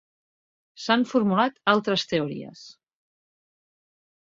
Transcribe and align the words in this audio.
S'han 0.85 1.05
formulat 1.11 1.61
altres 1.75 2.07
teories. 2.15 2.65